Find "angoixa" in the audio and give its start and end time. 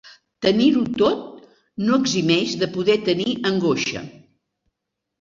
3.55-4.07